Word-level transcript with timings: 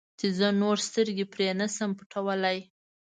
چې 0.19 0.27
زه 0.37 0.47
نور 0.61 0.77
سترګې 0.87 1.25
پرې 1.33 1.47
نه 1.59 1.67
شم 1.75 1.91
پټولی. 1.99 2.57